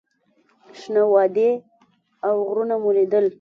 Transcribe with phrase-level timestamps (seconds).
[0.79, 1.49] شنه وادي
[2.27, 3.25] او غرونه مو لیدل.